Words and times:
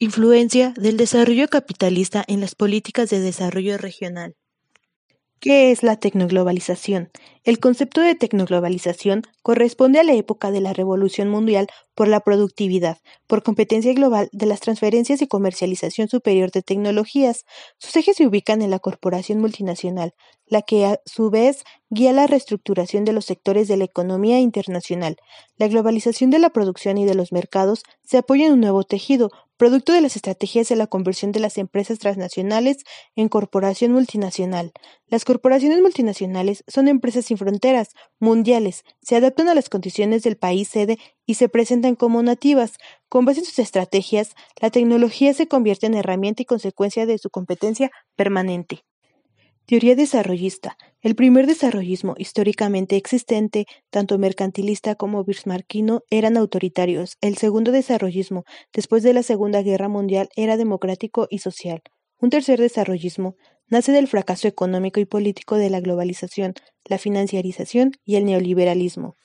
Influencia 0.00 0.72
del 0.76 0.96
desarrollo 0.96 1.48
capitalista 1.48 2.24
en 2.28 2.40
las 2.40 2.54
políticas 2.54 3.10
de 3.10 3.18
desarrollo 3.18 3.76
regional. 3.78 4.36
¿Qué 5.40 5.72
es 5.72 5.82
la 5.82 5.96
tecnoglobalización? 5.96 7.10
El 7.42 7.58
concepto 7.58 8.00
de 8.00 8.14
tecnoglobalización 8.14 9.22
corresponde 9.42 9.98
a 9.98 10.04
la 10.04 10.14
época 10.14 10.52
de 10.52 10.60
la 10.60 10.72
revolución 10.72 11.28
mundial 11.30 11.66
por 11.96 12.06
la 12.06 12.20
productividad, 12.20 12.98
por 13.26 13.42
competencia 13.42 13.92
global 13.92 14.28
de 14.32 14.46
las 14.46 14.60
transferencias 14.60 15.20
y 15.20 15.26
comercialización 15.26 16.08
superior 16.08 16.52
de 16.52 16.62
tecnologías. 16.62 17.44
Sus 17.78 17.96
ejes 17.96 18.16
se 18.16 18.26
ubican 18.26 18.62
en 18.62 18.70
la 18.70 18.78
corporación 18.78 19.40
multinacional, 19.40 20.14
la 20.46 20.62
que 20.62 20.86
a 20.86 21.00
su 21.06 21.30
vez 21.30 21.64
guía 21.90 22.12
la 22.12 22.26
reestructuración 22.26 23.04
de 23.04 23.12
los 23.12 23.24
sectores 23.24 23.66
de 23.66 23.76
la 23.76 23.84
economía 23.84 24.38
internacional. 24.38 25.16
La 25.56 25.68
globalización 25.68 26.30
de 26.30 26.38
la 26.38 26.50
producción 26.50 26.98
y 26.98 27.04
de 27.04 27.14
los 27.14 27.32
mercados 27.32 27.82
se 28.04 28.18
apoya 28.18 28.46
en 28.46 28.54
un 28.54 28.60
nuevo 28.60 28.84
tejido, 28.84 29.30
producto 29.58 29.92
de 29.92 30.00
las 30.00 30.16
estrategias 30.16 30.68
de 30.68 30.76
la 30.76 30.86
conversión 30.86 31.32
de 31.32 31.40
las 31.40 31.58
empresas 31.58 31.98
transnacionales 31.98 32.78
en 33.16 33.28
corporación 33.28 33.92
multinacional. 33.92 34.72
Las 35.08 35.24
corporaciones 35.24 35.82
multinacionales 35.82 36.64
son 36.68 36.88
empresas 36.88 37.26
sin 37.26 37.36
fronteras, 37.36 37.90
mundiales, 38.20 38.84
se 39.02 39.16
adaptan 39.16 39.48
a 39.48 39.54
las 39.54 39.68
condiciones 39.68 40.22
del 40.22 40.36
país 40.36 40.68
sede 40.68 40.98
y 41.26 41.34
se 41.34 41.48
presentan 41.48 41.96
como 41.96 42.22
nativas. 42.22 42.78
Con 43.08 43.24
base 43.24 43.40
en 43.40 43.46
sus 43.46 43.58
estrategias, 43.58 44.34
la 44.60 44.70
tecnología 44.70 45.34
se 45.34 45.48
convierte 45.48 45.86
en 45.86 45.94
herramienta 45.94 46.42
y 46.42 46.46
consecuencia 46.46 47.04
de 47.04 47.18
su 47.18 47.28
competencia 47.28 47.90
permanente. 48.16 48.84
Teoría 49.68 49.94
desarrollista. 49.94 50.78
El 51.02 51.14
primer 51.14 51.46
desarrollismo 51.46 52.14
históricamente 52.16 52.96
existente, 52.96 53.66
tanto 53.90 54.16
mercantilista 54.16 54.94
como 54.94 55.24
bismarckino, 55.24 56.00
eran 56.08 56.38
autoritarios. 56.38 57.18
El 57.20 57.36
segundo 57.36 57.70
desarrollismo, 57.70 58.44
después 58.72 59.02
de 59.02 59.12
la 59.12 59.22
Segunda 59.22 59.60
Guerra 59.60 59.88
Mundial, 59.88 60.30
era 60.36 60.56
democrático 60.56 61.26
y 61.28 61.40
social. 61.40 61.82
Un 62.18 62.30
tercer 62.30 62.58
desarrollismo 62.58 63.34
nace 63.68 63.92
del 63.92 64.08
fracaso 64.08 64.48
económico 64.48 65.00
y 65.00 65.04
político 65.04 65.56
de 65.56 65.68
la 65.68 65.80
globalización, 65.80 66.54
la 66.86 66.96
financiarización 66.96 67.92
y 68.06 68.16
el 68.16 68.24
neoliberalismo. 68.24 69.16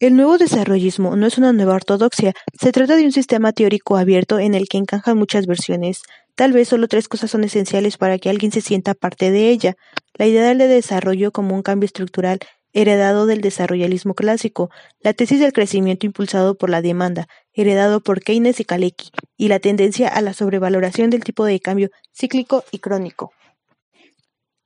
El 0.00 0.16
nuevo 0.16 0.38
desarrollismo 0.38 1.16
no 1.16 1.26
es 1.26 1.36
una 1.36 1.52
nueva 1.52 1.74
ortodoxia, 1.74 2.32
se 2.58 2.72
trata 2.72 2.96
de 2.96 3.04
un 3.04 3.12
sistema 3.12 3.52
teórico 3.52 3.96
abierto 3.96 4.38
en 4.38 4.54
el 4.54 4.68
que 4.68 4.78
encajan 4.78 5.18
muchas 5.18 5.46
versiones. 5.46 6.00
Tal 6.36 6.52
vez 6.52 6.68
solo 6.68 6.88
tres 6.88 7.06
cosas 7.08 7.30
son 7.30 7.44
esenciales 7.44 7.96
para 7.96 8.18
que 8.18 8.28
alguien 8.28 8.50
se 8.50 8.60
sienta 8.60 8.94
parte 8.94 9.30
de 9.30 9.50
ella. 9.50 9.76
La 10.14 10.26
idea 10.26 10.42
del 10.42 10.58
desarrollo 10.58 11.30
como 11.30 11.54
un 11.54 11.62
cambio 11.62 11.86
estructural 11.86 12.40
heredado 12.72 13.26
del 13.26 13.40
desarrollismo 13.40 14.14
clásico, 14.14 14.68
la 15.00 15.14
tesis 15.14 15.38
del 15.38 15.52
crecimiento 15.52 16.06
impulsado 16.06 16.56
por 16.56 16.70
la 16.70 16.82
demanda, 16.82 17.28
heredado 17.52 18.00
por 18.00 18.20
Keynes 18.20 18.58
y 18.58 18.64
Kalecki, 18.64 19.10
y 19.36 19.46
la 19.46 19.60
tendencia 19.60 20.08
a 20.08 20.20
la 20.20 20.34
sobrevaloración 20.34 21.08
del 21.08 21.22
tipo 21.22 21.44
de 21.44 21.60
cambio 21.60 21.90
cíclico 22.12 22.64
y 22.72 22.80
crónico. 22.80 23.32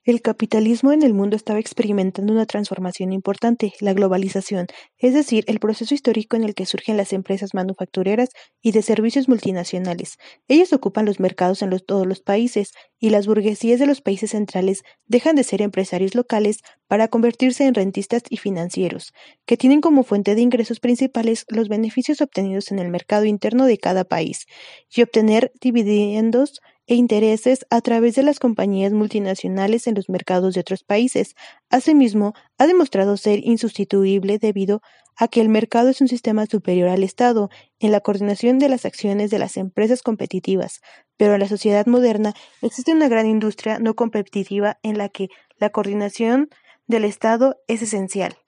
El 0.08 0.22
capitalismo 0.22 0.92
en 0.92 1.02
el 1.02 1.12
mundo 1.12 1.36
estaba 1.36 1.58
experimentando 1.58 2.32
una 2.32 2.46
transformación 2.46 3.12
importante, 3.12 3.74
la 3.78 3.92
globalización, 3.92 4.66
es 4.96 5.12
decir, 5.12 5.44
el 5.48 5.60
proceso 5.60 5.94
histórico 5.94 6.34
en 6.34 6.44
el 6.44 6.54
que 6.54 6.64
surgen 6.64 6.96
las 6.96 7.12
empresas 7.12 7.52
manufactureras 7.52 8.30
y 8.62 8.72
de 8.72 8.80
servicios 8.80 9.28
multinacionales. 9.28 10.16
Ellas 10.48 10.72
ocupan 10.72 11.04
los 11.04 11.20
mercados 11.20 11.60
en 11.60 11.78
todos 11.80 12.06
los 12.06 12.20
países 12.20 12.72
y 12.98 13.10
las 13.10 13.26
burguesías 13.26 13.80
de 13.80 13.86
los 13.86 14.00
países 14.00 14.30
centrales 14.30 14.82
dejan 15.08 15.36
de 15.36 15.44
ser 15.44 15.60
empresarios 15.60 16.14
locales 16.14 16.60
para 16.86 17.08
convertirse 17.08 17.66
en 17.66 17.74
rentistas 17.74 18.22
y 18.30 18.38
financieros, 18.38 19.12
que 19.44 19.58
tienen 19.58 19.82
como 19.82 20.04
fuente 20.04 20.34
de 20.34 20.40
ingresos 20.40 20.80
principales 20.80 21.44
los 21.48 21.68
beneficios 21.68 22.22
obtenidos 22.22 22.72
en 22.72 22.78
el 22.78 22.88
mercado 22.88 23.26
interno 23.26 23.66
de 23.66 23.76
cada 23.76 24.04
país 24.04 24.46
y 24.88 25.02
obtener 25.02 25.52
dividendos 25.60 26.62
e 26.88 26.94
intereses 26.94 27.66
a 27.70 27.82
través 27.82 28.14
de 28.16 28.22
las 28.22 28.40
compañías 28.40 28.92
multinacionales 28.92 29.86
en 29.86 29.94
los 29.94 30.08
mercados 30.08 30.54
de 30.54 30.60
otros 30.60 30.82
países. 30.82 31.36
Asimismo, 31.68 32.34
ha 32.56 32.66
demostrado 32.66 33.16
ser 33.18 33.46
insustituible 33.46 34.38
debido 34.38 34.80
a 35.14 35.28
que 35.28 35.42
el 35.42 35.50
mercado 35.50 35.90
es 35.90 36.00
un 36.00 36.08
sistema 36.08 36.46
superior 36.46 36.88
al 36.88 37.02
Estado 37.02 37.50
en 37.78 37.92
la 37.92 38.00
coordinación 38.00 38.58
de 38.58 38.70
las 38.70 38.86
acciones 38.86 39.30
de 39.30 39.38
las 39.38 39.56
empresas 39.56 40.02
competitivas, 40.02 40.80
pero 41.16 41.34
en 41.34 41.40
la 41.40 41.48
sociedad 41.48 41.86
moderna 41.86 42.32
existe 42.62 42.92
una 42.92 43.08
gran 43.08 43.26
industria 43.26 43.78
no 43.78 43.94
competitiva 43.94 44.78
en 44.82 44.96
la 44.96 45.10
que 45.10 45.28
la 45.58 45.70
coordinación 45.70 46.48
del 46.86 47.04
Estado 47.04 47.56
es 47.66 47.82
esencial. 47.82 48.38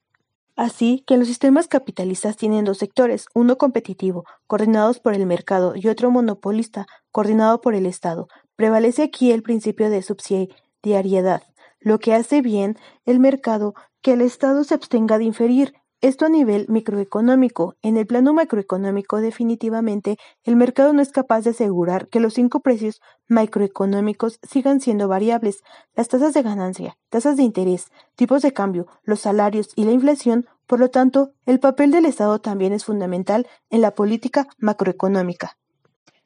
Así 0.61 1.03
que 1.07 1.17
los 1.17 1.27
sistemas 1.27 1.69
capitalistas 1.69 2.37
tienen 2.37 2.67
dos 2.67 2.77
sectores, 2.77 3.25
uno 3.35 3.57
competitivo, 3.57 4.27
coordinados 4.47 5.01
por 5.01 5.15
el 5.15 5.25
mercado, 5.25 5.73
y 5.75 5.89
otro 5.89 6.11
monopolista, 6.11 6.87
coordinado 7.11 7.63
por 7.63 7.75
el 7.75 7.87
Estado. 7.87 8.29
Prevalece 8.57 9.03
aquí 9.05 9.33
el 9.33 9.43
principio 9.43 9.89
de 9.89 10.03
subsidiariedad, 10.03 11.43
lo 11.79 11.99
que 11.99 12.13
hace 12.13 12.43
bien 12.43 12.77
el 13.07 13.21
mercado 13.21 13.73
que 14.03 14.13
el 14.13 14.21
Estado 14.21 14.63
se 14.65 14.75
abstenga 14.75 15.17
de 15.17 15.25
inferir 15.25 15.73
esto 16.01 16.27
a 16.27 16.29
nivel 16.29 16.67
microeconómico. 16.69 17.77
En 17.83 17.97
el 17.97 18.07
plano 18.07 18.33
macroeconómico, 18.33 19.21
definitivamente, 19.21 20.17
el 20.45 20.57
mercado 20.57 20.93
no 20.93 21.03
es 21.03 21.13
capaz 21.13 21.43
de 21.43 21.51
asegurar 21.51 22.09
que 22.09 22.21
los 22.21 22.35
cinco 22.35 22.61
precios 22.61 23.01
macroeconómicos 23.29 24.39
sigan 24.43 24.81
siendo 24.81 25.09
variables. 25.09 25.63
Las 25.95 26.09
tasas 26.09 26.35
de 26.35 26.43
ganancia, 26.43 26.97
tasas 27.09 27.37
de 27.37 27.43
interés, 27.43 27.89
tipos 28.17 28.43
de 28.43 28.53
cambio, 28.53 28.87
los 29.03 29.21
salarios 29.21 29.71
y 29.77 29.85
la 29.85 29.93
inflación, 29.93 30.47
por 30.67 30.81
lo 30.81 30.91
tanto, 30.91 31.33
el 31.47 31.61
papel 31.61 31.91
del 31.91 32.07
Estado 32.07 32.41
también 32.41 32.73
es 32.73 32.85
fundamental 32.85 33.47
en 33.69 33.81
la 33.81 33.95
política 33.95 34.47
macroeconómica. 34.59 35.57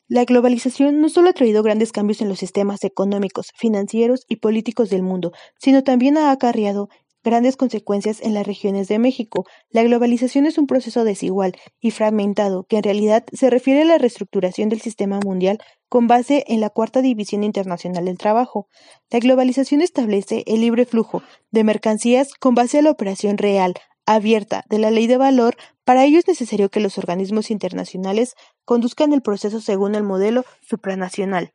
La 0.06 0.26
globalización 0.26 1.00
no 1.00 1.08
solo 1.08 1.30
ha 1.30 1.32
traído 1.32 1.62
grandes 1.62 1.90
cambios 1.90 2.20
en 2.20 2.28
los 2.28 2.38
sistemas 2.38 2.84
económicos, 2.84 3.52
financieros 3.56 4.26
y 4.28 4.36
políticos 4.36 4.90
del 4.90 5.02
mundo, 5.02 5.32
sino 5.58 5.82
también 5.82 6.18
ha 6.18 6.30
acarreado 6.30 6.90
grandes 7.24 7.56
consecuencias 7.56 8.20
en 8.20 8.34
las 8.34 8.46
regiones 8.46 8.86
de 8.86 8.98
México. 8.98 9.44
La 9.70 9.82
globalización 9.82 10.46
es 10.46 10.58
un 10.58 10.66
proceso 10.66 11.02
desigual 11.02 11.56
y 11.80 11.90
fragmentado 11.90 12.64
que 12.64 12.76
en 12.76 12.84
realidad 12.84 13.24
se 13.32 13.50
refiere 13.50 13.82
a 13.82 13.86
la 13.86 13.98
reestructuración 13.98 14.68
del 14.68 14.80
sistema 14.80 15.18
mundial 15.24 15.58
con 15.88 16.06
base 16.06 16.44
en 16.48 16.60
la 16.60 16.70
Cuarta 16.70 17.02
División 17.02 17.42
Internacional 17.42 18.04
del 18.04 18.18
Trabajo. 18.18 18.68
La 19.10 19.18
globalización 19.18 19.80
establece 19.80 20.44
el 20.46 20.60
libre 20.60 20.84
flujo 20.84 21.22
de 21.50 21.64
mercancías 21.64 22.34
con 22.34 22.54
base 22.54 22.78
a 22.78 22.82
la 22.82 22.90
operación 22.90 23.38
real, 23.38 23.74
abierta, 24.06 24.64
de 24.68 24.78
la 24.78 24.90
ley 24.90 25.06
de 25.06 25.16
valor. 25.16 25.56
Para 25.84 26.04
ello 26.04 26.18
es 26.18 26.28
necesario 26.28 26.68
que 26.68 26.80
los 26.80 26.98
organismos 26.98 27.50
internacionales 27.50 28.34
conduzcan 28.64 29.12
el 29.12 29.22
proceso 29.22 29.60
según 29.60 29.94
el 29.94 30.02
modelo 30.02 30.44
supranacional. 30.62 31.52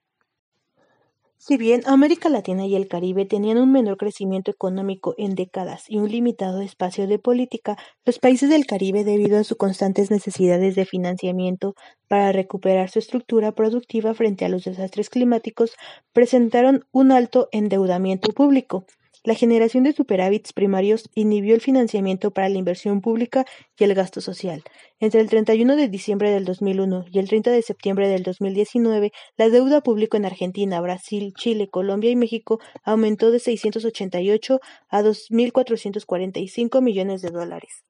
Si 1.42 1.56
bien 1.56 1.84
América 1.86 2.28
Latina 2.28 2.66
y 2.66 2.76
el 2.76 2.90
Caribe 2.90 3.26
tenían 3.26 3.58
un 3.60 3.72
menor 3.72 3.96
crecimiento 3.96 4.52
económico 4.52 5.16
en 5.18 5.36
décadas 5.36 5.86
y 5.88 5.98
un 5.98 6.10
limitado 6.10 6.60
espacio 6.60 7.08
de 7.08 7.18
política, 7.18 7.78
los 8.04 8.20
países 8.20 8.50
del 8.50 8.66
Caribe, 8.66 9.06
debido 9.06 9.40
a 9.40 9.46
sus 9.46 9.56
constantes 9.56 10.12
necesidades 10.12 10.76
de 10.76 10.86
financiamiento 10.86 11.76
para 12.10 12.34
recuperar 12.34 12.90
su 12.90 13.00
estructura 13.00 13.54
productiva 13.54 14.14
frente 14.14 14.44
a 14.44 14.50
los 14.50 14.66
desastres 14.66 15.10
climáticos, 15.10 15.78
presentaron 16.12 16.86
un 16.92 17.14
alto 17.14 17.48
endeudamiento 17.54 18.34
público. 18.34 18.86
La 19.26 19.36
generación 19.36 19.84
de 19.84 19.92
superávits 19.92 20.54
primarios 20.54 21.10
inhibió 21.14 21.54
el 21.54 21.60
financiamiento 21.60 22.32
para 22.32 22.48
la 22.48 22.58
inversión 22.58 23.02
pública 23.02 23.46
y 23.78 23.84
el 23.84 23.94
gasto 23.94 24.22
social. 24.22 24.64
Entre 25.00 25.20
el 25.20 25.30
31 25.30 25.76
de 25.76 25.90
diciembre 25.90 26.32
del 26.32 26.46
2001 26.46 27.06
y 27.12 27.20
el 27.20 27.28
30 27.28 27.52
de 27.52 27.62
septiembre 27.62 28.08
del 28.08 28.24
2019, 28.24 29.12
la 29.36 29.50
deuda 29.50 29.82
pública 29.82 30.16
en 30.16 30.26
Argentina, 30.26 30.80
Brasil, 30.80 31.34
Chile, 31.38 31.68
Colombia 31.70 32.10
y 32.12 32.16
México 32.16 32.60
aumentó 32.84 33.30
de 33.30 33.40
688 33.40 34.60
a 34.88 35.02
2.445 35.02 36.82
millones 36.82 37.22
de 37.22 37.30
dólares. 37.30 37.84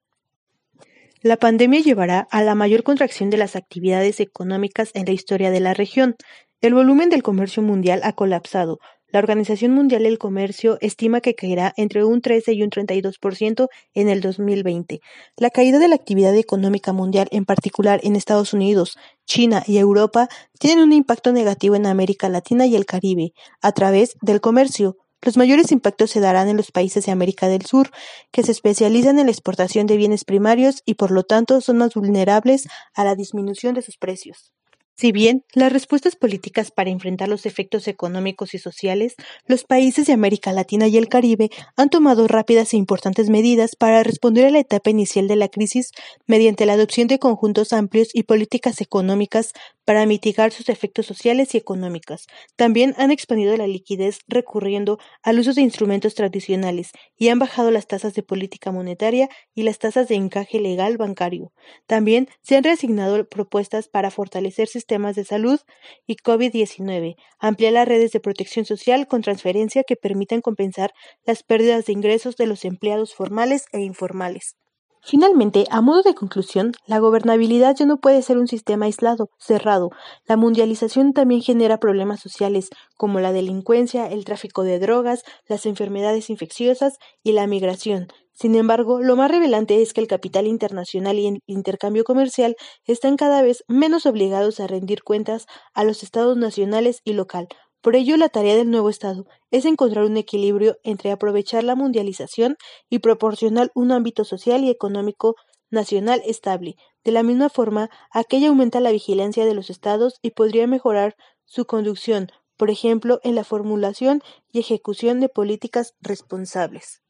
La 1.22 1.36
pandemia 1.36 1.80
llevará 1.80 2.26
a 2.30 2.42
la 2.42 2.54
mayor 2.56 2.82
contracción 2.82 3.30
de 3.30 3.36
las 3.36 3.54
actividades 3.54 4.18
económicas 4.20 4.90
en 4.94 5.04
la 5.04 5.12
historia 5.12 5.50
de 5.50 5.60
la 5.60 5.74
región. 5.74 6.16
El 6.60 6.74
volumen 6.74 7.08
del 7.08 7.22
comercio 7.22 7.62
mundial 7.62 8.00
ha 8.04 8.14
colapsado, 8.14 8.78
la 9.12 9.18
Organización 9.18 9.72
Mundial 9.72 10.04
del 10.04 10.18
Comercio 10.18 10.78
estima 10.80 11.20
que 11.20 11.34
caerá 11.34 11.72
entre 11.76 12.04
un 12.04 12.20
13 12.20 12.52
y 12.52 12.62
un 12.62 12.70
32% 12.70 13.68
en 13.94 14.08
el 14.08 14.20
2020. 14.20 15.00
La 15.36 15.50
caída 15.50 15.78
de 15.78 15.88
la 15.88 15.96
actividad 15.96 16.34
económica 16.36 16.92
mundial, 16.92 17.28
en 17.32 17.44
particular 17.44 18.00
en 18.02 18.16
Estados 18.16 18.52
Unidos, 18.52 18.96
China 19.26 19.62
y 19.66 19.78
Europa, 19.78 20.28
tiene 20.58 20.82
un 20.82 20.92
impacto 20.92 21.32
negativo 21.32 21.74
en 21.74 21.86
América 21.86 22.28
Latina 22.28 22.66
y 22.66 22.76
el 22.76 22.86
Caribe, 22.86 23.32
a 23.60 23.72
través 23.72 24.16
del 24.22 24.40
comercio. 24.40 24.96
Los 25.22 25.36
mayores 25.36 25.70
impactos 25.70 26.10
se 26.10 26.20
darán 26.20 26.48
en 26.48 26.56
los 26.56 26.70
países 26.70 27.04
de 27.04 27.12
América 27.12 27.48
del 27.48 27.66
Sur, 27.66 27.90
que 28.30 28.42
se 28.42 28.52
especializan 28.52 29.18
en 29.18 29.26
la 29.26 29.32
exportación 29.32 29.86
de 29.86 29.96
bienes 29.96 30.24
primarios 30.24 30.82
y 30.86 30.94
por 30.94 31.10
lo 31.10 31.24
tanto 31.24 31.60
son 31.60 31.76
más 31.78 31.94
vulnerables 31.94 32.68
a 32.94 33.04
la 33.04 33.14
disminución 33.14 33.74
de 33.74 33.82
sus 33.82 33.98
precios. 33.98 34.54
Si 35.00 35.12
bien 35.12 35.46
las 35.54 35.72
respuestas 35.72 36.14
políticas 36.14 36.70
para 36.70 36.90
enfrentar 36.90 37.26
los 37.26 37.46
efectos 37.46 37.88
económicos 37.88 38.52
y 38.52 38.58
sociales, 38.58 39.14
los 39.46 39.64
países 39.64 40.06
de 40.06 40.12
América 40.12 40.52
Latina 40.52 40.88
y 40.88 40.98
el 40.98 41.08
Caribe 41.08 41.48
han 41.74 41.88
tomado 41.88 42.28
rápidas 42.28 42.74
e 42.74 42.76
importantes 42.76 43.30
medidas 43.30 43.76
para 43.76 44.02
responder 44.02 44.44
a 44.44 44.50
la 44.50 44.58
etapa 44.58 44.90
inicial 44.90 45.26
de 45.26 45.36
la 45.36 45.48
crisis 45.48 45.92
mediante 46.26 46.66
la 46.66 46.74
adopción 46.74 47.08
de 47.08 47.18
conjuntos 47.18 47.72
amplios 47.72 48.10
y 48.12 48.24
políticas 48.24 48.82
económicas 48.82 49.54
para 49.86 50.04
mitigar 50.04 50.52
sus 50.52 50.68
efectos 50.68 51.06
sociales 51.06 51.54
y 51.54 51.56
económicos. 51.56 52.26
También 52.56 52.94
han 52.98 53.10
expandido 53.10 53.56
la 53.56 53.66
liquidez 53.66 54.18
recurriendo 54.28 54.98
al 55.22 55.38
uso 55.38 55.54
de 55.54 55.62
instrumentos 55.62 56.14
tradicionales 56.14 56.90
y 57.16 57.28
han 57.28 57.38
bajado 57.38 57.70
las 57.70 57.86
tasas 57.86 58.12
de 58.12 58.22
política 58.22 58.70
monetaria 58.70 59.30
y 59.54 59.62
las 59.62 59.78
tasas 59.78 60.08
de 60.08 60.16
encaje 60.16 60.60
legal 60.60 60.98
bancario. 60.98 61.54
También 61.86 62.28
se 62.42 62.58
han 62.58 62.64
reasignado 62.64 63.26
propuestas 63.26 63.88
para 63.88 64.10
fortalecer 64.10 64.68
sistemas 64.68 64.89
de 64.98 65.24
salud 65.24 65.60
y 66.04 66.16
COVID-19, 66.16 67.14
ampliar 67.38 67.72
las 67.72 67.86
redes 67.86 68.10
de 68.10 68.18
protección 68.18 68.64
social 68.64 69.06
con 69.06 69.22
transferencia 69.22 69.84
que 69.84 69.94
permitan 69.94 70.40
compensar 70.40 70.92
las 71.24 71.44
pérdidas 71.44 71.86
de 71.86 71.92
ingresos 71.92 72.36
de 72.36 72.46
los 72.46 72.64
empleados 72.64 73.14
formales 73.14 73.66
e 73.72 73.80
informales. 73.80 74.56
Finalmente, 75.02 75.66
a 75.70 75.80
modo 75.80 76.02
de 76.02 76.14
conclusión, 76.14 76.72
la 76.86 76.98
gobernabilidad 76.98 77.74
ya 77.76 77.86
no 77.86 77.98
puede 77.98 78.22
ser 78.22 78.38
un 78.38 78.48
sistema 78.48 78.86
aislado, 78.86 79.30
cerrado. 79.38 79.90
La 80.26 80.36
mundialización 80.36 81.12
también 81.12 81.42
genera 81.42 81.78
problemas 81.78 82.20
sociales, 82.20 82.68
como 82.96 83.20
la 83.20 83.32
delincuencia, 83.32 84.06
el 84.06 84.24
tráfico 84.24 84.62
de 84.62 84.78
drogas, 84.78 85.22
las 85.48 85.66
enfermedades 85.66 86.30
infecciosas 86.30 86.98
y 87.22 87.32
la 87.32 87.46
migración, 87.46 88.08
sin 88.40 88.54
embargo, 88.54 89.02
lo 89.02 89.16
más 89.16 89.30
revelante 89.30 89.82
es 89.82 89.92
que 89.92 90.00
el 90.00 90.06
capital 90.06 90.46
internacional 90.46 91.18
y 91.18 91.26
el 91.26 91.42
intercambio 91.44 92.04
comercial 92.04 92.56
están 92.86 93.16
cada 93.18 93.42
vez 93.42 93.64
menos 93.68 94.06
obligados 94.06 94.60
a 94.60 94.66
rendir 94.66 95.02
cuentas 95.02 95.44
a 95.74 95.84
los 95.84 96.02
estados 96.02 96.38
nacionales 96.38 97.02
y 97.04 97.12
local. 97.12 97.48
Por 97.82 97.96
ello, 97.96 98.16
la 98.18 98.28
tarea 98.28 98.56
del 98.56 98.70
nuevo 98.70 98.90
Estado 98.90 99.26
es 99.50 99.64
encontrar 99.64 100.04
un 100.04 100.16
equilibrio 100.18 100.76
entre 100.82 101.10
aprovechar 101.12 101.64
la 101.64 101.74
mundialización 101.74 102.56
y 102.90 102.98
proporcionar 102.98 103.70
un 103.74 103.90
ámbito 103.90 104.24
social 104.24 104.64
y 104.64 104.70
económico 104.70 105.36
nacional 105.70 106.20
estable. 106.26 106.76
De 107.04 107.12
la 107.12 107.22
misma 107.22 107.48
forma, 107.48 107.88
aquello 108.10 108.48
aumenta 108.48 108.80
la 108.80 108.92
vigilancia 108.92 109.46
de 109.46 109.54
los 109.54 109.70
estados 109.70 110.18
y 110.20 110.32
podría 110.32 110.66
mejorar 110.66 111.16
su 111.46 111.64
conducción, 111.64 112.30
por 112.58 112.68
ejemplo, 112.70 113.20
en 113.22 113.34
la 113.34 113.44
formulación 113.44 114.22
y 114.52 114.60
ejecución 114.60 115.20
de 115.20 115.30
políticas 115.30 115.94
responsables. 116.00 117.00